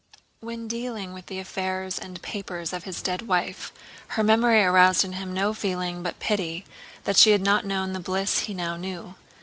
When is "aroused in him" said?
4.63-5.31